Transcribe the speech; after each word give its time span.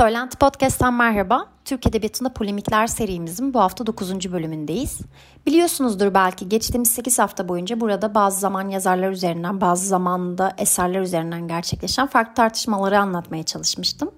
Söylenti 0.00 0.38
Podcast'tan 0.38 0.94
merhaba. 0.94 1.46
Türk 1.64 1.86
Edebiyatı'nda 1.86 2.32
Polemikler 2.32 2.86
serimizin 2.86 3.54
bu 3.54 3.60
hafta 3.60 3.86
9. 3.86 4.32
bölümündeyiz. 4.32 5.00
Biliyorsunuzdur 5.46 6.14
belki 6.14 6.48
geçtiğimiz 6.48 6.90
8 6.90 7.18
hafta 7.18 7.48
boyunca 7.48 7.80
burada 7.80 8.14
bazı 8.14 8.40
zaman 8.40 8.68
yazarlar 8.68 9.10
üzerinden, 9.10 9.60
bazı 9.60 9.86
zamanda 9.86 10.52
eserler 10.58 11.00
üzerinden 11.00 11.48
gerçekleşen 11.48 12.06
farklı 12.06 12.34
tartışmaları 12.34 12.98
anlatmaya 12.98 13.42
çalışmıştım. 13.42 14.10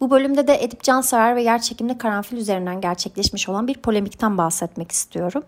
Bu 0.00 0.10
bölümde 0.10 0.46
de 0.46 0.64
Edip 0.64 0.82
Cansever 0.82 1.36
ve 1.36 1.42
yerçekimli 1.42 1.98
karanfil 1.98 2.36
üzerinden 2.36 2.80
gerçekleşmiş 2.80 3.48
olan 3.48 3.68
bir 3.68 3.74
polemikten 3.74 4.38
bahsetmek 4.38 4.92
istiyorum. 4.92 5.42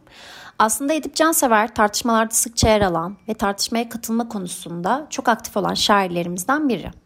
Aslında 0.59 0.93
Edip 0.93 1.15
Cansever 1.15 1.75
tartışmalarda 1.75 2.35
sıkça 2.35 2.69
yer 2.69 2.81
alan 2.81 3.17
ve 3.29 3.35
tartışmaya 3.35 3.89
katılma 3.89 4.29
konusunda 4.29 5.07
çok 5.11 5.29
aktif 5.29 5.57
olan 5.57 5.75
şairlerimizden 5.75 6.69
biri. 6.69 7.06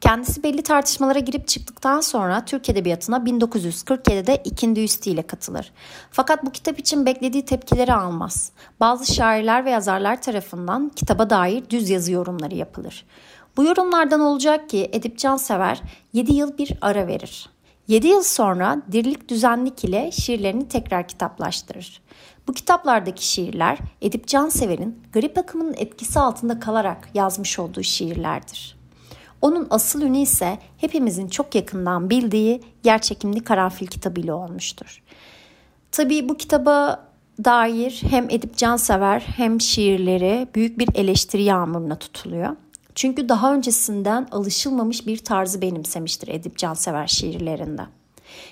Kendisi 0.00 0.42
belli 0.42 0.62
tartışmalara 0.62 1.18
girip 1.18 1.48
çıktıktan 1.48 2.00
sonra 2.00 2.44
Türk 2.44 2.68
Edebiyatı'na 2.68 3.16
1947'de 3.16 4.42
ikindi 4.44 4.84
üstü 4.84 5.10
ile 5.10 5.22
katılır. 5.22 5.72
Fakat 6.10 6.46
bu 6.46 6.50
kitap 6.50 6.78
için 6.78 7.06
beklediği 7.06 7.44
tepkileri 7.44 7.94
almaz. 7.94 8.52
Bazı 8.80 9.14
şairler 9.14 9.64
ve 9.64 9.70
yazarlar 9.70 10.22
tarafından 10.22 10.88
kitaba 10.96 11.30
dair 11.30 11.70
düz 11.70 11.90
yazı 11.90 12.12
yorumları 12.12 12.54
yapılır. 12.54 13.06
Bu 13.56 13.64
yorumlardan 13.64 14.20
olacak 14.20 14.68
ki 14.68 14.90
Edip 14.92 15.18
Cansever 15.18 15.82
7 16.12 16.34
yıl 16.34 16.58
bir 16.58 16.78
ara 16.80 17.06
verir. 17.06 17.50
7 17.88 18.06
yıl 18.06 18.22
sonra 18.22 18.82
dirlik 18.92 19.28
düzenlik 19.28 19.84
ile 19.84 20.12
şiirlerini 20.12 20.68
tekrar 20.68 21.08
kitaplaştırır. 21.08 22.02
Bu 22.48 22.52
kitaplardaki 22.52 23.26
şiirler 23.26 23.78
Edip 24.02 24.26
Cansever'in 24.26 25.02
garip 25.12 25.38
akımının 25.38 25.74
etkisi 25.74 26.20
altında 26.20 26.60
kalarak 26.60 27.08
yazmış 27.14 27.58
olduğu 27.58 27.82
şiirlerdir. 27.82 28.77
Onun 29.42 29.66
asıl 29.70 30.02
ünü 30.02 30.18
ise 30.18 30.58
hepimizin 30.76 31.28
çok 31.28 31.54
yakından 31.54 32.10
bildiği 32.10 32.62
Gerçekimli 32.82 33.44
Karanfil 33.44 33.86
kitabıyla 33.86 34.34
olmuştur. 34.34 35.02
Tabii 35.92 36.28
bu 36.28 36.36
kitaba 36.36 37.08
dair 37.44 38.02
hem 38.10 38.30
Edip 38.30 38.56
Cansever 38.56 39.20
hem 39.20 39.60
şiirleri 39.60 40.48
büyük 40.54 40.78
bir 40.78 40.88
eleştiri 40.94 41.42
yağmuruna 41.42 41.98
tutuluyor. 41.98 42.56
Çünkü 42.94 43.28
daha 43.28 43.54
öncesinden 43.54 44.28
alışılmamış 44.32 45.06
bir 45.06 45.18
tarzı 45.18 45.62
benimsemiştir 45.62 46.28
Edip 46.28 46.56
Cansever 46.56 47.06
şiirlerinde. 47.06 47.82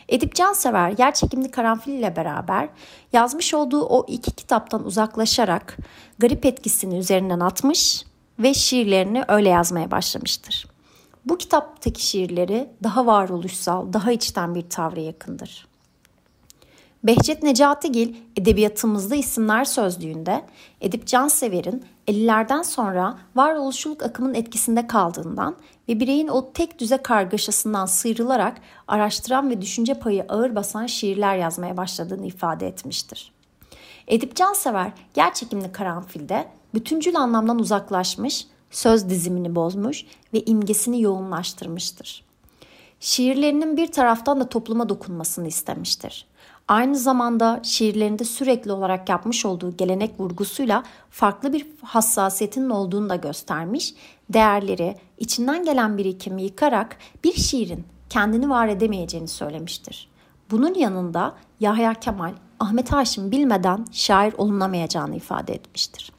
Edip 0.09 0.35
Cansever 0.35 0.95
Yerçekimli 0.99 1.51
Karanfil 1.51 1.93
ile 1.93 2.17
beraber 2.17 2.69
yazmış 3.13 3.55
olduğu 3.55 3.85
o 3.85 4.07
iki 4.09 4.31
kitaptan 4.31 4.85
uzaklaşarak 4.85 5.77
garip 6.19 6.47
etkisini 6.47 6.99
üzerinden 6.99 7.41
atmış 7.41 8.05
ve 8.39 8.55
şiirlerini 8.55 9.25
öyle 9.29 9.49
yazmaya 9.49 9.91
başlamıştır. 9.91 10.76
Bu 11.27 11.39
kitaptaki 11.39 12.07
şiirleri 12.07 12.71
daha 12.83 13.07
varoluşsal, 13.07 13.93
daha 13.93 14.13
içten 14.13 14.55
bir 14.55 14.71
tavra 14.71 15.01
yakındır. 15.01 15.67
Behçet 17.05 17.43
Necatigil 17.43 18.17
edebiyatımızda 18.37 19.15
isimler 19.17 19.65
sözlüğünde 19.65 20.45
Edip 20.81 21.07
Cansever'in 21.07 21.85
50'lerden 22.09 22.63
sonra 22.63 23.19
varoluşçuluk 23.37 24.03
akımın 24.03 24.35
etkisinde 24.35 24.87
kaldığından 24.87 25.57
ve 25.89 26.01
bireyin 26.01 26.29
o 26.29 26.53
tek 26.53 26.79
düze 26.79 26.97
kargaşasından 26.97 27.87
sıyrılarak 27.87 28.57
araştıran 28.89 29.51
ve 29.51 29.63
düşünce 29.63 29.95
payı 29.95 30.25
ağır 30.29 30.55
basan 30.55 30.87
şiirler 30.87 31.37
yazmaya 31.37 31.77
başladığını 31.77 32.27
ifade 32.27 32.67
etmiştir. 32.67 33.33
Edip 34.07 34.37
Cansever 34.37 34.93
gerçekimli 35.15 35.73
karanfilde 35.73 36.49
bütüncül 36.75 37.17
anlamdan 37.17 37.59
uzaklaşmış, 37.59 38.47
söz 38.71 39.09
dizimini 39.09 39.55
bozmuş 39.55 40.05
ve 40.35 40.41
imgesini 40.41 41.03
yoğunlaştırmıştır. 41.03 42.25
Şiirlerinin 43.01 43.77
bir 43.77 43.93
taraftan 43.93 44.41
da 44.41 44.49
topluma 44.49 44.89
dokunmasını 44.89 45.49
istemiştir. 45.49 46.27
Aynı 46.69 46.99
zamanda 46.99 47.61
şiirlerinde 47.63 48.25
sürekli 48.25 48.73
olarak 48.73 49.09
yapmış 49.09 49.47
olduğu 49.47 49.77
gelenek 49.77 50.21
vurgusuyla 50.21 50.83
farklı 51.11 51.53
bir 51.53 51.67
hassasiyetinin 51.83 52.71
olduğunu 52.71 53.09
da 53.09 53.17
göstermiş, 53.17 53.95
değerleri, 54.31 54.97
içinden 55.19 55.65
gelen 55.65 55.99
birikimi 55.99 56.43
yıkarak 56.43 56.97
bir 57.25 57.33
şiirin 57.33 57.85
kendini 58.09 58.51
var 58.51 58.69
edemeyeceğini 58.69 59.29
söylemiştir. 59.29 60.09
Bunun 60.51 60.75
yanında 60.75 61.35
Yahya 61.61 61.95
Kemal, 61.95 62.33
Ahmet 62.61 62.93
Haşim 62.93 63.31
bilmeden 63.31 63.87
şair 63.93 64.33
olunamayacağını 64.33 65.17
ifade 65.17 65.55
etmiştir. 65.55 66.16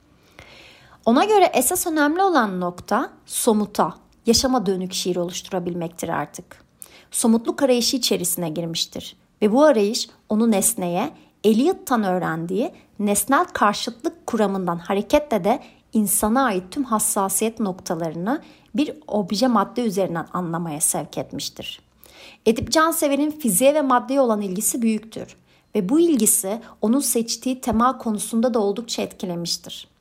Ona 1.08 1.26
göre 1.26 1.52
esas 1.54 1.88
önemli 1.88 2.22
olan 2.22 2.60
nokta 2.60 3.10
somuta, 3.26 3.94
yaşama 4.26 4.66
dönük 4.66 4.94
şiir 4.94 5.16
oluşturabilmektir 5.16 6.10
artık. 6.10 6.64
Somutluk 7.12 7.64
arayışı 7.64 7.98
içerisine 7.98 8.50
girmiştir 8.50 9.16
ve 9.42 9.52
bu 9.52 9.64
arayış 9.64 10.10
onu 10.30 10.52
nesneye, 10.52 11.10
Eliot'tan 11.44 12.04
öğrendiği 12.04 12.72
nesnel 13.00 13.46
karşıtlık 13.46 14.28
kuramından 14.28 14.78
hareketle 14.78 15.44
de 15.44 15.60
insana 15.94 16.44
ait 16.44 16.64
tüm 16.72 16.84
hassasiyet 16.84 17.60
noktalarını 17.60 18.42
bir 18.76 18.94
obje 19.08 19.48
madde 19.48 19.82
üzerinden 19.82 20.28
anlamaya 20.34 20.82
sevk 20.82 21.18
etmiştir. 21.18 21.82
Edip 22.46 22.72
Cansever'in 22.72 23.32
fiziğe 23.32 23.74
ve 23.74 23.82
maddeye 23.82 24.22
olan 24.22 24.42
ilgisi 24.42 24.82
büyüktür 24.82 25.38
ve 25.76 25.90
bu 25.90 26.00
ilgisi 26.00 26.62
onun 26.82 27.00
seçtiği 27.00 27.62
tema 27.62 27.98
konusunda 27.98 28.54
da 28.54 28.60
oldukça 28.60 29.02
etkilemiştir. 29.02 29.97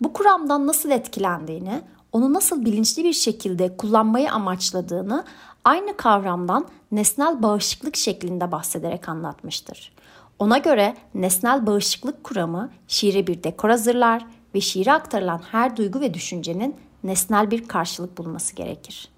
Bu 0.00 0.12
kuramdan 0.12 0.66
nasıl 0.66 0.90
etkilendiğini, 0.90 1.82
onu 2.12 2.32
nasıl 2.32 2.64
bilinçli 2.64 3.04
bir 3.04 3.12
şekilde 3.12 3.76
kullanmayı 3.76 4.32
amaçladığını 4.32 5.24
aynı 5.64 5.96
kavramdan 5.96 6.66
nesnel 6.92 7.42
bağışıklık 7.42 7.96
şeklinde 7.96 8.52
bahsederek 8.52 9.08
anlatmıştır. 9.08 9.92
Ona 10.38 10.58
göre 10.58 10.96
nesnel 11.14 11.66
bağışıklık 11.66 12.24
kuramı 12.24 12.70
şiire 12.88 13.26
bir 13.26 13.42
dekor 13.42 13.70
hazırlar 13.70 14.26
ve 14.54 14.60
şiire 14.60 14.92
aktarılan 14.92 15.40
her 15.50 15.76
duygu 15.76 16.00
ve 16.00 16.14
düşüncenin 16.14 16.76
nesnel 17.04 17.50
bir 17.50 17.68
karşılık 17.68 18.18
bulması 18.18 18.56
gerekir. 18.56 19.08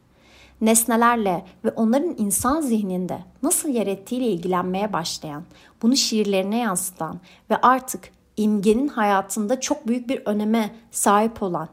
Nesnelerle 0.60 1.44
ve 1.64 1.70
onların 1.70 2.14
insan 2.19 2.60
zihninde 2.60 3.19
nasıl 3.43 3.69
yer 3.69 3.87
ettiğiyle 3.87 4.26
ilgilenmeye 4.26 4.93
başlayan, 4.93 5.43
bunu 5.82 5.97
şiirlerine 5.97 6.58
yansıtan 6.58 7.20
ve 7.50 7.56
artık 7.56 8.10
imgenin 8.37 8.89
hayatında 8.89 9.61
çok 9.61 9.89
büyük 9.89 10.09
bir 10.09 10.23
öneme 10.25 10.75
sahip 10.91 11.43
olan 11.43 11.69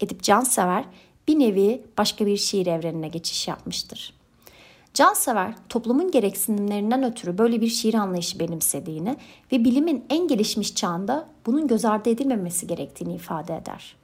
Edip 0.00 0.22
Cansever 0.22 0.84
bir 1.28 1.38
nevi 1.38 1.82
başka 1.98 2.26
bir 2.26 2.36
şiir 2.36 2.66
evrenine 2.66 3.08
geçiş 3.08 3.48
yapmıştır. 3.48 4.14
Cansever 4.94 5.54
toplumun 5.68 6.10
gereksinimlerinden 6.10 7.04
ötürü 7.04 7.38
böyle 7.38 7.60
bir 7.60 7.68
şiir 7.68 7.94
anlayışı 7.94 8.40
benimsediğini 8.40 9.16
ve 9.52 9.64
bilimin 9.64 10.04
en 10.10 10.28
gelişmiş 10.28 10.74
çağında 10.74 11.28
bunun 11.46 11.66
göz 11.66 11.84
ardı 11.84 12.10
edilmemesi 12.10 12.66
gerektiğini 12.66 13.14
ifade 13.14 13.56
eder. 13.56 13.96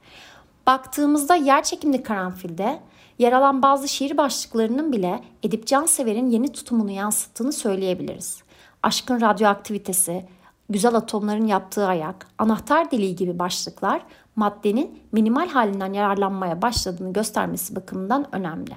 Baktığımızda 0.66 1.34
yer 1.34 1.62
çekimli 1.62 2.02
karanfilde 2.02 2.80
yer 3.18 3.32
alan 3.32 3.62
bazı 3.62 3.88
şiir 3.88 4.16
başlıklarının 4.16 4.92
bile 4.92 5.22
Edip 5.42 5.66
Cansever'in 5.66 6.30
yeni 6.30 6.52
tutumunu 6.52 6.90
yansıttığını 6.90 7.52
söyleyebiliriz. 7.52 8.42
Aşkın 8.82 9.20
radyoaktivitesi, 9.20 10.26
güzel 10.70 10.94
atomların 10.94 11.46
yaptığı 11.46 11.86
ayak, 11.86 12.26
anahtar 12.38 12.90
deliği 12.90 13.16
gibi 13.16 13.38
başlıklar 13.38 14.02
maddenin 14.36 15.02
minimal 15.12 15.48
halinden 15.48 15.92
yararlanmaya 15.92 16.62
başladığını 16.62 17.12
göstermesi 17.12 17.76
bakımından 17.76 18.34
önemli. 18.34 18.76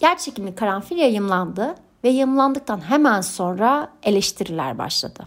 Yerçekimli 0.00 0.54
karanfil 0.54 0.96
yayımlandı 0.96 1.74
ve 2.04 2.08
yayımlandıktan 2.08 2.80
hemen 2.90 3.20
sonra 3.20 3.88
eleştiriler 4.02 4.78
başladı. 4.78 5.24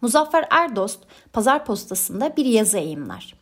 Muzaffer 0.00 0.46
Erdost 0.50 1.00
pazar 1.32 1.64
postasında 1.64 2.36
bir 2.36 2.44
yazı 2.44 2.76
yayımlar. 2.76 3.34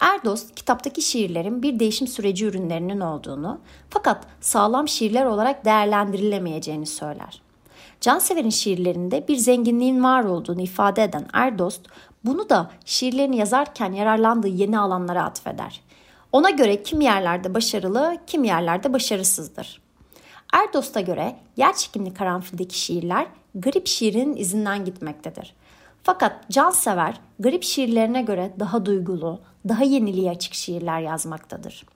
Erdost 0.00 0.54
kitaptaki 0.54 1.02
şiirlerin 1.02 1.62
bir 1.62 1.78
değişim 1.78 2.06
süreci 2.06 2.46
ürünlerinin 2.46 3.00
olduğunu 3.00 3.60
fakat 3.90 4.26
sağlam 4.40 4.88
şiirler 4.88 5.24
olarak 5.24 5.64
değerlendirilemeyeceğini 5.64 6.86
söyler. 6.86 7.42
Cansever'in 8.02 8.50
şiirlerinde 8.50 9.28
bir 9.28 9.36
zenginliğin 9.36 10.04
var 10.04 10.24
olduğunu 10.24 10.60
ifade 10.60 11.02
eden 11.02 11.26
Erdost 11.32 11.80
bunu 12.24 12.48
da 12.48 12.70
şiirlerini 12.84 13.36
yazarken 13.36 13.92
yararlandığı 13.92 14.48
yeni 14.48 14.78
alanlara 14.78 15.24
atfeder. 15.24 15.80
Ona 16.32 16.50
göre 16.50 16.82
kim 16.82 17.00
yerlerde 17.00 17.54
başarılı, 17.54 18.16
kim 18.26 18.44
yerlerde 18.44 18.92
başarısızdır. 18.92 19.80
Erdost'a 20.52 21.00
göre 21.00 21.36
yer 21.56 21.76
çekimli 21.76 22.14
karanfildeki 22.14 22.78
şiirler 22.78 23.26
garip 23.54 23.86
şiirin 23.86 24.36
izinden 24.36 24.84
gitmektedir. 24.84 25.54
Fakat 26.02 26.50
Cansever 26.50 27.20
garip 27.38 27.62
şiirlerine 27.62 28.22
göre 28.22 28.52
daha 28.58 28.86
duygulu, 28.86 29.40
daha 29.68 29.84
yeniliğe 29.84 30.30
açık 30.30 30.54
şiirler 30.54 31.00
yazmaktadır. 31.00 31.86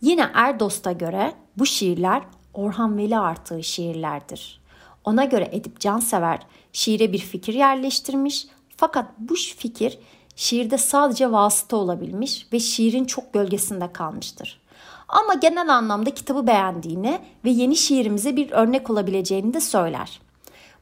Yine 0.00 0.30
Erdost'a 0.34 0.92
göre 0.92 1.32
bu 1.56 1.66
şiirler 1.66 2.22
Orhan 2.54 2.98
Veli 2.98 3.18
artığı 3.18 3.62
şiirlerdir. 3.62 4.63
Ona 5.04 5.24
göre 5.24 5.48
Edip 5.52 5.80
Cansever 5.80 6.38
şiire 6.72 7.12
bir 7.12 7.18
fikir 7.18 7.54
yerleştirmiş 7.54 8.46
fakat 8.76 9.06
bu 9.18 9.34
fikir 9.34 9.98
şiirde 10.36 10.78
sadece 10.78 11.32
vasıta 11.32 11.76
olabilmiş 11.76 12.46
ve 12.52 12.60
şiirin 12.60 13.04
çok 13.04 13.32
gölgesinde 13.32 13.92
kalmıştır. 13.92 14.60
Ama 15.08 15.34
genel 15.34 15.74
anlamda 15.74 16.14
kitabı 16.14 16.46
beğendiğini 16.46 17.20
ve 17.44 17.50
yeni 17.50 17.76
şiirimize 17.76 18.36
bir 18.36 18.50
örnek 18.50 18.90
olabileceğini 18.90 19.54
de 19.54 19.60
söyler. 19.60 20.20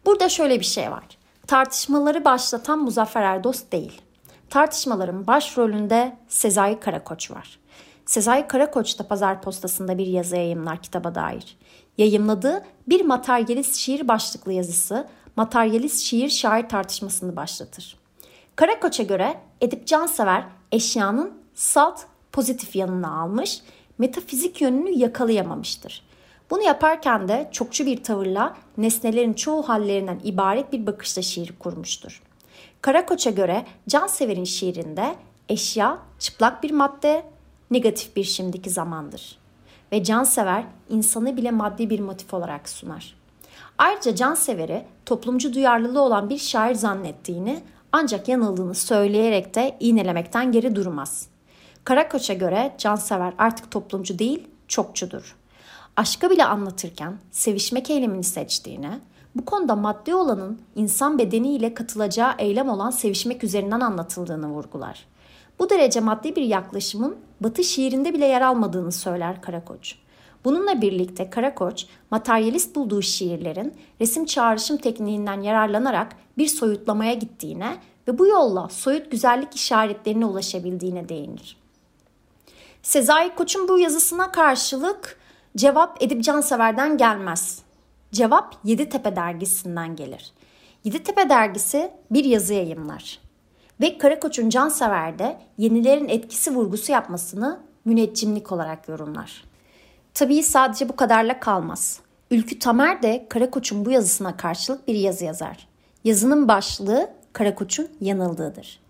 Burada 0.06 0.28
şöyle 0.28 0.60
bir 0.60 0.64
şey 0.64 0.90
var. 0.90 1.04
Tartışmaları 1.46 2.24
başlatan 2.24 2.78
Muzaffer 2.78 3.22
Erdos 3.22 3.62
değil. 3.72 4.02
Tartışmaların 4.50 5.26
başrolünde 5.26 6.16
Sezai 6.28 6.80
Karakoç 6.80 7.30
var. 7.30 7.58
Sezai 8.12 8.48
Karakoç 8.48 8.98
da 8.98 9.08
Pazar 9.08 9.42
Postası'nda 9.42 9.98
bir 9.98 10.06
yazı 10.06 10.36
yayımlar 10.36 10.82
kitaba 10.82 11.14
dair. 11.14 11.56
Yayımladığı 11.98 12.62
bir 12.88 13.04
materyalist 13.04 13.74
şiir 13.74 14.08
başlıklı 14.08 14.52
yazısı 14.52 15.08
materyalist 15.36 16.00
şiir 16.00 16.28
şair 16.28 16.68
tartışmasını 16.68 17.36
başlatır. 17.36 17.96
Karakoç'a 18.56 19.02
göre 19.02 19.40
Edip 19.60 19.86
Cansever 19.86 20.44
eşyanın 20.72 21.32
salt 21.54 22.00
pozitif 22.32 22.76
yanını 22.76 23.20
almış, 23.20 23.60
metafizik 23.98 24.60
yönünü 24.60 24.90
yakalayamamıştır. 24.90 26.02
Bunu 26.50 26.62
yaparken 26.62 27.28
de 27.28 27.48
çokçu 27.52 27.86
bir 27.86 28.02
tavırla 28.02 28.56
nesnelerin 28.76 29.34
çoğu 29.34 29.68
hallerinden 29.68 30.20
ibaret 30.24 30.72
bir 30.72 30.86
bakışla 30.86 31.22
şiir 31.22 31.54
kurmuştur. 31.58 32.22
Karakoç'a 32.80 33.30
göre 33.30 33.66
Cansever'in 33.88 34.44
şiirinde 34.44 35.14
eşya 35.48 35.98
çıplak 36.18 36.62
bir 36.62 36.70
madde, 36.70 37.31
negatif 37.72 38.16
bir 38.16 38.24
şimdiki 38.24 38.70
zamandır. 38.70 39.38
Ve 39.92 40.04
Cansever 40.04 40.64
insanı 40.88 41.36
bile 41.36 41.50
maddi 41.50 41.90
bir 41.90 42.00
motif 42.00 42.34
olarak 42.34 42.68
sunar. 42.68 43.14
Ayrıca 43.78 44.14
Cansever'i 44.14 44.84
toplumcu 45.06 45.54
duyarlılığı 45.54 46.00
olan 46.00 46.30
bir 46.30 46.38
şair 46.38 46.74
zannettiğini 46.74 47.62
ancak 47.92 48.28
yanıldığını 48.28 48.74
söyleyerek 48.74 49.54
de 49.54 49.76
iğnelemekten 49.80 50.52
geri 50.52 50.76
durmaz. 50.76 51.28
Karakoç'a 51.84 52.34
göre 52.34 52.74
Cansever 52.78 53.34
artık 53.38 53.70
toplumcu 53.70 54.18
değil, 54.18 54.48
çokçudur. 54.68 55.36
Aşkı 55.96 56.30
bile 56.30 56.44
anlatırken 56.44 57.18
sevişmek 57.30 57.90
eylemini 57.90 58.24
seçtiğini, 58.24 58.90
bu 59.34 59.44
konuda 59.44 59.76
maddi 59.76 60.14
olanın 60.14 60.60
insan 60.76 61.18
bedeniyle 61.18 61.74
katılacağı 61.74 62.34
eylem 62.38 62.68
olan 62.68 62.90
sevişmek 62.90 63.44
üzerinden 63.44 63.80
anlatıldığını 63.80 64.48
vurgular. 64.48 65.06
Bu 65.58 65.70
derece 65.70 66.00
maddi 66.00 66.36
bir 66.36 66.42
yaklaşımın 66.42 67.16
Batı 67.42 67.64
şiirinde 67.64 68.14
bile 68.14 68.26
yer 68.26 68.40
almadığını 68.40 68.92
söyler 68.92 69.42
Karakoç. 69.42 69.94
Bununla 70.44 70.82
birlikte 70.82 71.30
Karakoç, 71.30 71.86
materyalist 72.10 72.76
bulduğu 72.76 73.02
şiirlerin 73.02 73.74
resim 74.00 74.24
çağrışım 74.24 74.76
tekniğinden 74.76 75.40
yararlanarak 75.40 76.16
bir 76.38 76.46
soyutlamaya 76.46 77.14
gittiğine 77.14 77.76
ve 78.08 78.18
bu 78.18 78.26
yolla 78.26 78.68
soyut 78.68 79.10
güzellik 79.10 79.54
işaretlerine 79.54 80.26
ulaşabildiğine 80.26 81.08
değinir. 81.08 81.56
Sezai 82.82 83.34
Koç'un 83.34 83.68
bu 83.68 83.78
yazısına 83.78 84.32
karşılık 84.32 85.18
cevap 85.56 86.02
Edip 86.02 86.22
Cansever'den 86.24 86.98
gelmez. 86.98 87.62
Cevap 88.12 88.56
Yeditepe 88.64 89.16
dergisinden 89.16 89.96
gelir. 89.96 90.32
Yeditepe 90.84 91.28
dergisi 91.28 91.90
bir 92.10 92.24
yazı 92.24 92.54
yayımlar. 92.54 93.21
Ve 93.80 93.98
Karakoç'un 93.98 94.48
Cansever'de 94.48 95.38
yenilerin 95.58 96.08
etkisi 96.08 96.54
vurgusu 96.54 96.92
yapmasını 96.92 97.60
müneccimlik 97.84 98.52
olarak 98.52 98.88
yorumlar. 98.88 99.44
Tabii 100.14 100.42
sadece 100.42 100.88
bu 100.88 100.96
kadarla 100.96 101.40
kalmaz. 101.40 102.00
Ülkü 102.30 102.58
Tamer 102.58 103.02
de 103.02 103.26
Karakoç'un 103.28 103.84
bu 103.84 103.90
yazısına 103.90 104.36
karşılık 104.36 104.88
bir 104.88 104.94
yazı 104.94 105.24
yazar. 105.24 105.68
Yazının 106.04 106.48
başlığı 106.48 107.10
Karakoç'un 107.32 107.88
yanıldığıdır. 108.00 108.80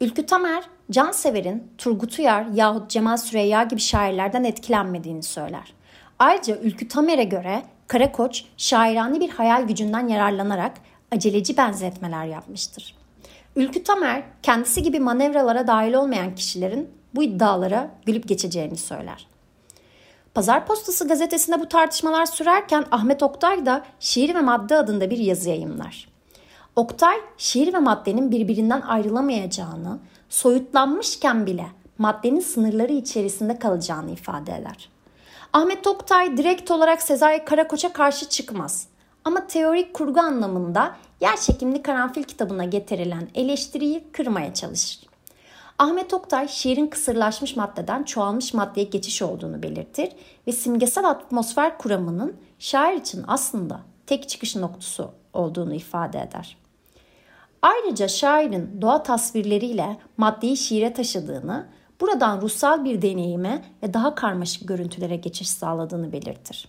Ülkü 0.00 0.26
Tamer, 0.26 0.64
Cansever'in 0.90 1.72
Turgut 1.78 2.18
Uyar 2.18 2.46
yahut 2.46 2.90
Cemal 2.90 3.16
Süreyya 3.16 3.62
gibi 3.62 3.80
şairlerden 3.80 4.44
etkilenmediğini 4.44 5.22
söyler. 5.22 5.74
Ayrıca 6.18 6.56
Ülkü 6.56 6.88
Tamer'e 6.88 7.24
göre 7.24 7.62
Karakoç 7.86 8.44
şairani 8.56 9.20
bir 9.20 9.30
hayal 9.30 9.66
gücünden 9.66 10.08
yararlanarak 10.08 10.72
aceleci 11.12 11.56
benzetmeler 11.56 12.24
yapmıştır. 12.24 13.01
Ülkü 13.56 13.82
Tamer 13.82 14.22
kendisi 14.42 14.82
gibi 14.82 15.00
manevralara 15.00 15.66
dahil 15.66 15.94
olmayan 15.94 16.34
kişilerin 16.34 16.90
bu 17.14 17.22
iddialara 17.22 17.90
gülüp 18.06 18.28
geçeceğini 18.28 18.76
söyler. 18.76 19.26
Pazar 20.34 20.66
Postası 20.66 21.08
gazetesinde 21.08 21.60
bu 21.60 21.68
tartışmalar 21.68 22.26
sürerken 22.26 22.84
Ahmet 22.90 23.22
Oktay 23.22 23.66
da 23.66 23.84
Şiir 24.00 24.34
ve 24.34 24.40
Madde 24.40 24.76
adında 24.76 25.10
bir 25.10 25.18
yazı 25.18 25.48
yayımlar. 25.48 26.12
Oktay, 26.76 27.16
şiir 27.38 27.72
ve 27.72 27.78
maddenin 27.78 28.30
birbirinden 28.30 28.80
ayrılamayacağını, 28.80 29.98
soyutlanmışken 30.28 31.46
bile 31.46 31.66
maddenin 31.98 32.40
sınırları 32.40 32.92
içerisinde 32.92 33.58
kalacağını 33.58 34.10
ifade 34.10 34.52
eder. 34.52 34.88
Ahmet 35.52 35.86
Oktay 35.86 36.36
direkt 36.36 36.70
olarak 36.70 37.02
Sezai 37.02 37.44
Karakoç'a 37.44 37.92
karşı 37.92 38.28
çıkmaz. 38.28 38.86
Ama 39.24 39.46
teorik 39.46 39.94
kurgu 39.94 40.20
anlamında 40.20 40.96
Yer 41.20 41.36
Çekimli 41.36 41.82
Karanfil 41.82 42.22
kitabına 42.22 42.64
getirilen 42.64 43.28
eleştiriyi 43.34 44.04
kırmaya 44.12 44.54
çalışır. 44.54 45.00
Ahmet 45.78 46.14
Oktay 46.14 46.48
şiirin 46.48 46.86
kısırlaşmış 46.86 47.56
maddeden 47.56 48.02
çoğalmış 48.02 48.54
maddeye 48.54 48.86
geçiş 48.86 49.22
olduğunu 49.22 49.62
belirtir 49.62 50.08
ve 50.46 50.52
simgesel 50.52 51.08
atmosfer 51.08 51.78
kuramının 51.78 52.36
şair 52.58 52.96
için 52.96 53.24
aslında 53.28 53.80
tek 54.06 54.28
çıkış 54.28 54.56
noktası 54.56 55.08
olduğunu 55.32 55.74
ifade 55.74 56.20
eder. 56.20 56.56
Ayrıca 57.62 58.08
şairin 58.08 58.82
doğa 58.82 59.02
tasvirleriyle 59.02 59.98
maddeyi 60.16 60.56
şiire 60.56 60.92
taşıdığını, 60.92 61.66
buradan 62.00 62.40
ruhsal 62.40 62.84
bir 62.84 63.02
deneyime 63.02 63.64
ve 63.82 63.94
daha 63.94 64.14
karmaşık 64.14 64.68
görüntülere 64.68 65.16
geçiş 65.16 65.50
sağladığını 65.50 66.12
belirtir. 66.12 66.68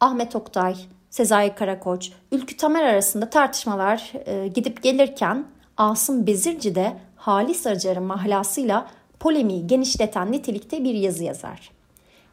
Ahmet 0.00 0.36
Oktay, 0.36 0.76
Sezai 1.10 1.54
Karakoç, 1.54 2.12
Ülkü 2.32 2.56
Tamer 2.56 2.82
arasında 2.82 3.30
tartışmalar 3.30 4.12
e, 4.26 4.48
gidip 4.48 4.82
gelirken 4.82 5.46
Asım 5.76 6.26
Bezirci 6.26 6.74
de 6.74 6.96
Halis 7.16 7.66
Acar'ın 7.66 8.02
mahlasıyla 8.02 8.90
polemiği 9.20 9.66
genişleten 9.66 10.32
nitelikte 10.32 10.84
bir 10.84 10.94
yazı 10.94 11.24
yazar. 11.24 11.70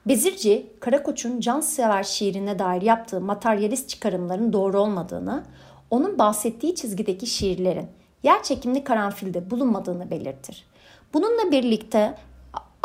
Bezirci, 0.05 0.67
Karakoç'un 0.79 1.39
cansever 1.39 2.03
şiirine 2.03 2.59
dair 2.59 2.81
yaptığı 2.81 3.21
materyalist 3.21 3.89
çıkarımların 3.89 4.53
doğru 4.53 4.79
olmadığını, 4.79 5.43
onun 5.89 6.19
bahsettiği 6.19 6.75
çizgideki 6.75 7.27
şiirlerin 7.27 7.87
yer 8.23 8.43
çekimli 8.43 8.83
karanfilde 8.83 9.51
bulunmadığını 9.51 10.11
belirtir. 10.11 10.65
Bununla 11.13 11.51
birlikte 11.51 12.15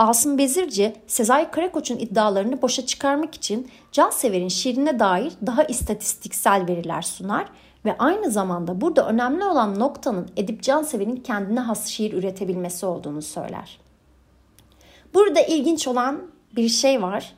Asım 0.01 0.39
Bezirci, 0.39 0.95
Sezai 1.07 1.51
Karakoç'un 1.51 1.99
iddialarını 1.99 2.63
boşa 2.63 2.87
çıkarmak 2.87 3.35
için 3.35 3.71
Cansever'in 3.93 4.49
şiirine 4.49 4.99
dair 4.99 5.33
daha 5.47 5.65
istatistiksel 5.65 6.67
veriler 6.69 7.03
sunar 7.03 7.47
ve 7.85 7.99
aynı 7.99 8.31
zamanda 8.31 8.81
burada 8.81 9.09
önemli 9.09 9.45
olan 9.45 9.79
noktanın 9.79 10.31
Edip 10.37 10.63
Cansever'in 10.63 11.17
kendine 11.17 11.61
has 11.61 11.87
şiir 11.87 12.13
üretebilmesi 12.13 12.87
olduğunu 12.87 13.23
söyler. 13.23 13.79
Burada 15.15 15.41
ilginç 15.41 15.89
olan 15.89 16.23
bir 16.57 16.69
şey 16.69 17.03
var. 17.03 17.35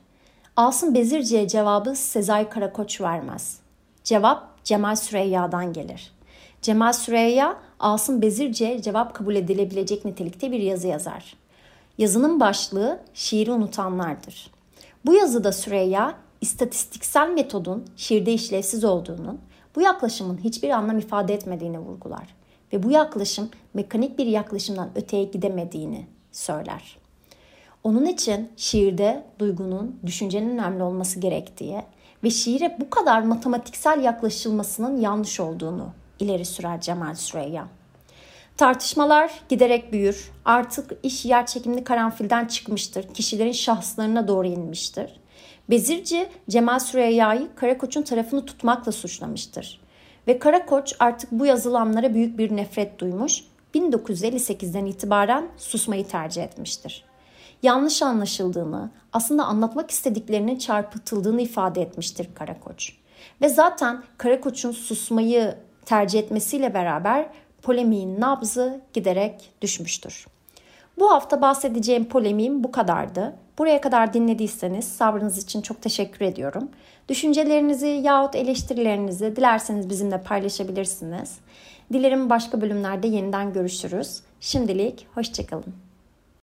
Asım 0.56 0.94
Bezirci'ye 0.94 1.48
cevabı 1.48 1.94
Sezai 1.94 2.48
Karakoç 2.48 3.00
vermez. 3.00 3.58
Cevap 4.04 4.64
Cemal 4.64 4.96
Süreyya'dan 4.96 5.72
gelir. 5.72 6.12
Cemal 6.62 6.92
Süreyya, 6.92 7.56
Asım 7.80 8.22
Bezirci'ye 8.22 8.82
cevap 8.82 9.14
kabul 9.14 9.34
edilebilecek 9.34 10.04
nitelikte 10.04 10.52
bir 10.52 10.60
yazı 10.60 10.88
yazar. 10.88 11.42
Yazının 11.98 12.40
başlığı 12.40 13.00
şiiri 13.14 13.52
unutanlardır. 13.52 14.50
Bu 15.06 15.14
yazıda 15.14 15.52
Süreyya, 15.52 16.14
istatistiksel 16.40 17.30
metodun 17.30 17.84
şiirde 17.96 18.32
işlevsiz 18.32 18.84
olduğunu, 18.84 19.38
bu 19.76 19.80
yaklaşımın 19.80 20.38
hiçbir 20.38 20.70
anlam 20.70 20.98
ifade 20.98 21.34
etmediğini 21.34 21.78
vurgular 21.78 22.34
ve 22.72 22.82
bu 22.82 22.90
yaklaşım 22.90 23.50
mekanik 23.74 24.18
bir 24.18 24.26
yaklaşımdan 24.26 24.90
öteye 24.94 25.24
gidemediğini 25.24 26.06
söyler. 26.32 26.96
Onun 27.84 28.06
için 28.06 28.50
şiirde 28.56 29.24
duygunun, 29.38 30.00
düşüncenin 30.06 30.50
önemli 30.50 30.82
olması 30.82 31.20
gerektiği 31.20 31.82
ve 32.24 32.30
şiire 32.30 32.76
bu 32.80 32.90
kadar 32.90 33.22
matematiksel 33.22 34.04
yaklaşılmasının 34.04 35.00
yanlış 35.00 35.40
olduğunu 35.40 35.92
ileri 36.20 36.44
sürer 36.44 36.80
Cemal 36.80 37.14
Süreyya. 37.14 37.68
Tartışmalar 38.56 39.32
giderek 39.48 39.92
büyür. 39.92 40.30
Artık 40.44 40.90
iş 41.02 41.24
yer 41.24 41.46
çekimli 41.46 41.84
karanfilden 41.84 42.46
çıkmıştır. 42.46 43.14
Kişilerin 43.14 43.52
şahslarına 43.52 44.28
doğru 44.28 44.46
inmiştir. 44.46 45.20
Bezirci 45.70 46.28
Cemal 46.50 46.78
Süreyya'yı 46.78 47.48
Karakoç'un 47.56 48.02
tarafını 48.02 48.46
tutmakla 48.46 48.92
suçlamıştır. 48.92 49.80
Ve 50.28 50.38
Karakoç 50.38 50.94
artık 51.00 51.32
bu 51.32 51.46
yazılanlara 51.46 52.14
büyük 52.14 52.38
bir 52.38 52.56
nefret 52.56 52.98
duymuş, 52.98 53.44
1958'den 53.74 54.86
itibaren 54.86 55.48
susmayı 55.56 56.08
tercih 56.08 56.42
etmiştir. 56.42 57.04
Yanlış 57.62 58.02
anlaşıldığını, 58.02 58.90
aslında 59.12 59.44
anlatmak 59.44 59.90
istediklerinin 59.90 60.58
çarpıtıldığını 60.58 61.42
ifade 61.42 61.82
etmiştir 61.82 62.28
Karakoç. 62.34 62.92
Ve 63.40 63.48
zaten 63.48 64.02
Karakoç'un 64.18 64.72
susmayı 64.72 65.54
tercih 65.84 66.18
etmesiyle 66.18 66.74
beraber 66.74 67.26
polemiğin 67.62 68.20
nabzı 68.20 68.80
giderek 68.92 69.50
düşmüştür. 69.62 70.26
Bu 70.98 71.10
hafta 71.12 71.42
bahsedeceğim 71.42 72.04
polemiğim 72.04 72.64
bu 72.64 72.72
kadardı. 72.72 73.36
Buraya 73.58 73.80
kadar 73.80 74.14
dinlediyseniz 74.14 74.84
sabrınız 74.84 75.38
için 75.44 75.62
çok 75.62 75.82
teşekkür 75.82 76.24
ediyorum. 76.24 76.68
Düşüncelerinizi 77.08 77.86
yahut 77.86 78.34
eleştirilerinizi 78.34 79.36
dilerseniz 79.36 79.90
bizimle 79.90 80.22
paylaşabilirsiniz. 80.22 81.38
Dilerim 81.92 82.30
başka 82.30 82.60
bölümlerde 82.60 83.08
yeniden 83.08 83.52
görüşürüz. 83.52 84.20
Şimdilik 84.40 85.06
hoşçakalın. 85.14 85.91